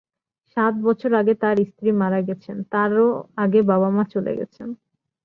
[0.57, 3.05] সাত বছর আগে তাঁর স্ত্রী মারা গেছেন, তারও
[3.37, 4.67] আগে বাবা-মা চলে গেছেন।